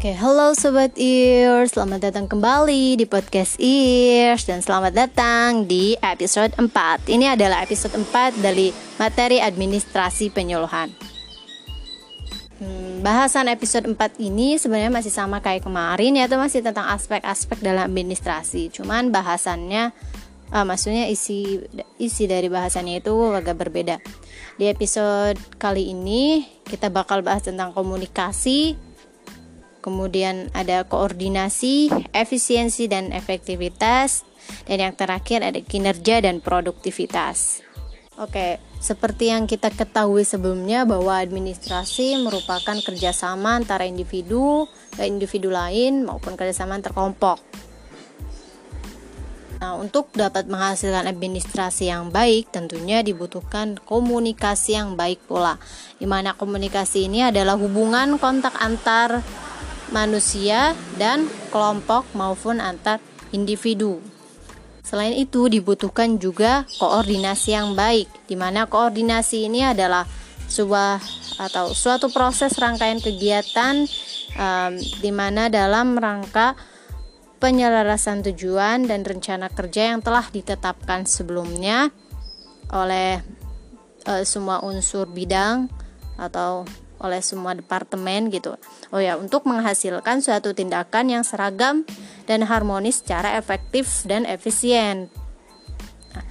Oke, 0.00 0.16
halo 0.16 0.56
Sobat 0.56 0.96
Ears, 0.96 1.76
selamat 1.76 2.08
datang 2.08 2.24
kembali 2.24 2.96
di 2.96 3.04
podcast 3.04 3.60
Ears 3.60 4.48
Dan 4.48 4.64
selamat 4.64 4.96
datang 4.96 5.68
di 5.68 5.92
episode 6.00 6.56
4 6.56 7.04
Ini 7.04 7.36
adalah 7.36 7.60
episode 7.60 7.92
4 7.92 8.40
dari 8.40 8.72
materi 8.96 9.44
administrasi 9.44 10.32
penyuluhan. 10.32 10.88
Hmm, 12.64 13.04
Bahasan 13.04 13.52
episode 13.52 13.92
4 13.92 14.16
ini 14.24 14.56
sebenarnya 14.56 14.88
masih 14.88 15.12
sama 15.12 15.44
kayak 15.44 15.68
kemarin 15.68 16.16
Yaitu 16.16 16.40
masih 16.40 16.64
tentang 16.64 16.88
aspek-aspek 16.96 17.60
dalam 17.60 17.84
administrasi. 17.84 18.72
Cuman 18.72 19.12
bahasannya, 19.12 19.92
uh, 20.48 20.64
maksudnya 20.64 21.12
isi, 21.12 21.60
isi 22.00 22.24
dari 22.24 22.48
bahasannya 22.48 23.04
itu 23.04 23.12
agak 23.36 23.68
berbeda. 23.68 24.00
Di 24.56 24.64
episode 24.64 25.36
kali 25.60 25.92
ini 25.92 26.48
kita 26.64 26.88
bakal 26.88 27.20
bahas 27.20 27.44
tentang 27.44 27.76
komunikasi 27.76 28.88
kemudian 29.80 30.52
ada 30.52 30.84
koordinasi, 30.86 31.90
efisiensi 32.14 32.86
dan 32.86 33.10
efektivitas, 33.10 34.22
dan 34.68 34.78
yang 34.80 34.94
terakhir 34.96 35.42
ada 35.44 35.60
kinerja 35.60 36.22
dan 36.24 36.38
produktivitas. 36.44 37.64
Oke, 38.20 38.60
seperti 38.76 39.32
yang 39.32 39.48
kita 39.48 39.72
ketahui 39.72 40.28
sebelumnya 40.28 40.84
bahwa 40.84 41.16
administrasi 41.16 42.20
merupakan 42.20 42.76
kerjasama 42.84 43.56
antara 43.56 43.88
individu 43.88 44.68
dan 44.96 45.16
individu 45.16 45.48
lain 45.48 46.04
maupun 46.04 46.36
kerjasama 46.36 46.76
antar 46.76 46.92
kelompok. 46.92 47.40
Nah, 49.60 49.76
untuk 49.76 50.08
dapat 50.16 50.48
menghasilkan 50.48 51.04
administrasi 51.04 51.92
yang 51.92 52.08
baik, 52.08 52.48
tentunya 52.48 53.04
dibutuhkan 53.04 53.76
komunikasi 53.76 54.72
yang 54.72 54.96
baik 54.96 55.20
pula. 55.28 55.60
Di 56.00 56.08
mana 56.08 56.32
komunikasi 56.32 57.12
ini 57.12 57.28
adalah 57.28 57.60
hubungan 57.60 58.16
kontak 58.16 58.56
antar 58.56 59.20
manusia 59.90 60.74
dan 60.96 61.26
kelompok 61.50 62.06
maupun 62.14 62.58
antar 62.58 62.98
individu. 63.30 64.02
Selain 64.82 65.14
itu 65.14 65.46
dibutuhkan 65.46 66.18
juga 66.18 66.66
koordinasi 66.82 67.54
yang 67.54 67.78
baik, 67.78 68.10
di 68.26 68.34
mana 68.34 68.66
koordinasi 68.66 69.46
ini 69.46 69.62
adalah 69.62 70.02
sebuah 70.50 70.98
atau 71.38 71.70
suatu 71.70 72.10
proses 72.10 72.58
rangkaian 72.58 72.98
kegiatan 72.98 73.86
um, 74.34 74.72
di 74.98 75.10
mana 75.14 75.46
dalam 75.46 75.94
rangka 75.94 76.58
penyelarasan 77.38 78.26
tujuan 78.26 78.84
dan 78.84 79.06
rencana 79.06 79.48
kerja 79.48 79.94
yang 79.94 80.02
telah 80.02 80.26
ditetapkan 80.28 81.06
sebelumnya 81.06 81.94
oleh 82.74 83.22
uh, 84.10 84.22
semua 84.26 84.60
unsur 84.60 85.08
bidang 85.08 85.70
atau 86.20 86.68
oleh 87.00 87.24
semua 87.24 87.56
departemen 87.56 88.28
gitu. 88.28 88.54
Oh 88.92 89.00
ya, 89.00 89.16
untuk 89.16 89.48
menghasilkan 89.48 90.20
suatu 90.20 90.52
tindakan 90.52 91.08
yang 91.08 91.24
seragam 91.24 91.88
dan 92.28 92.44
harmonis 92.44 93.00
secara 93.00 93.40
efektif 93.40 94.04
dan 94.04 94.28
efisien. 94.28 95.08
Nah, 96.12 96.24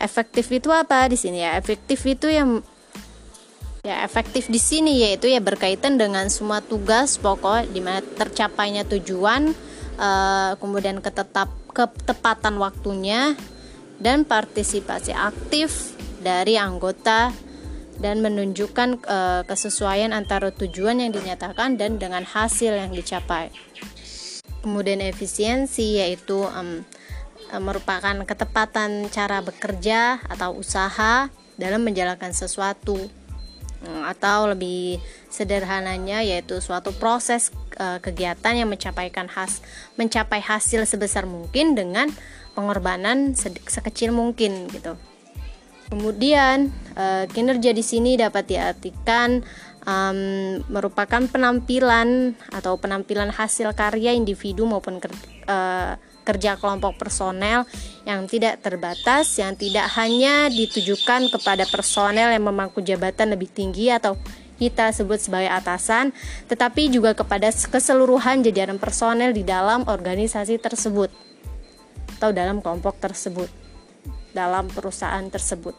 efektif 0.00 0.48
itu 0.48 0.72
apa 0.72 1.06
di 1.06 1.20
sini 1.20 1.44
ya? 1.44 1.60
Efektif 1.60 2.02
itu 2.08 2.32
yang 2.32 2.64
ya 3.84 4.00
efektif 4.00 4.48
di 4.48 4.56
sini 4.56 5.04
yaitu 5.04 5.28
ya 5.28 5.44
berkaitan 5.44 6.00
dengan 6.00 6.32
semua 6.32 6.64
tugas 6.64 7.20
pokok 7.20 7.68
di 7.68 7.84
mana 7.84 8.00
tercapainya 8.00 8.88
tujuan, 8.88 9.52
uh, 10.00 10.56
kemudian 10.56 11.04
ketetap 11.04 11.52
ketepatan 11.74 12.56
waktunya 12.56 13.36
dan 14.00 14.24
partisipasi 14.24 15.12
aktif 15.12 15.92
dari 16.24 16.56
anggota 16.56 17.28
dan 18.00 18.22
menunjukkan 18.22 19.02
e, 19.02 19.18
kesesuaian 19.46 20.10
antara 20.10 20.50
tujuan 20.50 20.98
yang 21.02 21.14
dinyatakan 21.14 21.78
dan 21.78 21.98
dengan 21.98 22.26
hasil 22.26 22.74
yang 22.74 22.90
dicapai. 22.90 23.54
Kemudian 24.64 25.04
efisiensi 25.04 26.00
yaitu 26.00 26.40
um, 26.40 26.80
merupakan 27.60 28.16
ketepatan 28.24 29.12
cara 29.12 29.44
bekerja 29.44 30.24
atau 30.24 30.56
usaha 30.56 31.28
dalam 31.60 31.84
menjalankan 31.84 32.32
sesuatu 32.32 32.96
atau 34.04 34.52
lebih 34.52 35.00
sederhananya 35.28 36.24
yaitu 36.24 36.60
suatu 36.60 36.92
proses 36.96 37.52
e, 37.76 38.00
kegiatan 38.00 38.54
yang 38.56 38.68
mencapaikan 38.70 39.28
has 39.28 39.60
mencapai 40.00 40.40
hasil 40.40 40.88
sebesar 40.88 41.28
mungkin 41.28 41.76
dengan 41.76 42.08
pengorbanan 42.54 43.34
sekecil 43.68 44.14
mungkin 44.14 44.70
gitu. 44.70 44.96
Kemudian 45.92 46.72
uh, 46.96 47.24
kinerja 47.28 47.70
di 47.76 47.84
sini 47.84 48.16
dapat 48.16 48.48
diartikan 48.48 49.44
um, 49.84 50.18
merupakan 50.72 51.22
penampilan 51.28 52.34
atau 52.50 52.80
penampilan 52.80 53.30
hasil 53.30 53.72
karya 53.76 54.16
individu 54.16 54.64
maupun 54.64 54.98
ker, 54.98 55.12
uh, 55.46 55.96
kerja 56.24 56.56
kelompok 56.56 56.96
personel 56.96 57.68
yang 58.08 58.24
tidak 58.24 58.64
terbatas, 58.64 59.28
yang 59.36 59.52
tidak 59.54 59.92
hanya 60.00 60.48
ditujukan 60.48 61.28
kepada 61.28 61.68
personel 61.68 62.32
yang 62.32 62.44
memangku 62.48 62.80
jabatan 62.80 63.36
lebih 63.36 63.52
tinggi 63.52 63.92
atau 63.92 64.16
kita 64.54 64.94
sebut 64.94 65.18
sebagai 65.18 65.50
atasan, 65.50 66.14
tetapi 66.46 66.86
juga 66.88 67.12
kepada 67.12 67.50
keseluruhan 67.50 68.40
jajaran 68.40 68.78
personel 68.80 69.34
di 69.34 69.42
dalam 69.42 69.84
organisasi 69.84 70.62
tersebut 70.62 71.12
atau 72.16 72.30
dalam 72.30 72.62
kelompok 72.62 72.96
tersebut 73.02 73.63
dalam 74.34 74.68
perusahaan 74.68 75.24
tersebut. 75.30 75.72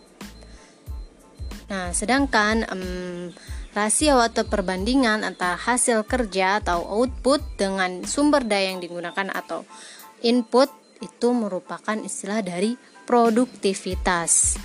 Nah, 1.70 1.92
sedangkan 1.92 2.66
um, 2.72 3.30
rasio 3.76 4.22
atau 4.24 4.48
perbandingan 4.48 5.28
antara 5.28 5.60
hasil 5.60 6.08
kerja 6.08 6.64
atau 6.64 6.86
output 6.86 7.44
dengan 7.60 8.08
sumber 8.08 8.48
daya 8.48 8.72
yang 8.72 8.80
digunakan 8.80 9.28
atau 9.34 9.68
input 10.24 10.72
itu 11.04 11.28
merupakan 11.36 11.98
istilah 12.00 12.40
dari 12.40 12.80
produktivitas. 13.04 14.56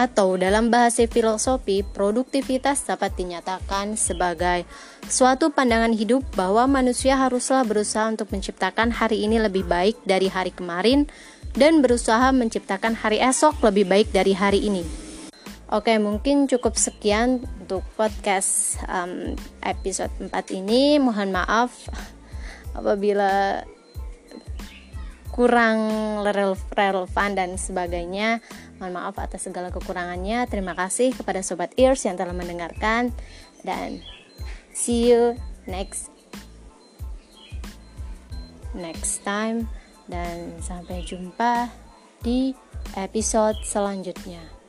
Atau 0.00 0.40
dalam 0.40 0.72
bahasa 0.72 1.04
filosofi, 1.04 1.84
produktivitas 1.84 2.88
dapat 2.88 3.12
dinyatakan 3.20 4.00
sebagai 4.00 4.64
suatu 5.04 5.52
pandangan 5.52 5.92
hidup 5.92 6.24
bahwa 6.32 6.64
manusia 6.64 7.20
haruslah 7.20 7.66
berusaha 7.68 8.08
untuk 8.08 8.32
menciptakan 8.32 8.96
hari 8.96 9.28
ini 9.28 9.36
lebih 9.36 9.68
baik 9.68 10.00
dari 10.08 10.32
hari 10.32 10.56
kemarin 10.56 11.04
dan 11.54 11.82
berusaha 11.82 12.30
menciptakan 12.30 12.94
hari 12.94 13.18
esok 13.18 13.58
lebih 13.66 13.86
baik 13.88 14.08
dari 14.14 14.34
hari 14.34 14.66
ini. 14.66 14.82
Oke, 15.70 15.94
mungkin 16.02 16.50
cukup 16.50 16.74
sekian 16.74 17.46
untuk 17.62 17.86
podcast 17.94 18.82
um, 18.90 19.38
episode 19.62 20.10
4 20.18 20.34
ini. 20.58 20.98
Mohon 20.98 21.30
maaf 21.30 21.70
apabila 22.78 23.62
kurang 25.30 25.78
relevan 26.26 27.30
dan 27.38 27.54
sebagainya. 27.54 28.42
Mohon 28.82 28.92
maaf 28.98 29.14
atas 29.22 29.46
segala 29.46 29.70
kekurangannya. 29.70 30.42
Terima 30.50 30.74
kasih 30.74 31.14
kepada 31.14 31.38
sobat 31.46 31.70
ears 31.78 32.02
yang 32.02 32.18
telah 32.18 32.34
mendengarkan 32.34 33.14
dan 33.62 34.02
see 34.74 35.06
you 35.06 35.38
next 35.70 36.10
next 38.74 39.22
time 39.22 39.70
dan 40.10 40.58
sampai 40.60 41.06
jumpa 41.06 41.70
di 42.20 42.52
episode 42.98 43.56
selanjutnya. 43.64 44.59